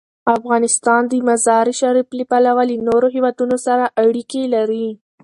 [0.35, 4.87] افغانستان د مزارشریف له پلوه له نورو هېوادونو سره اړیکې لري.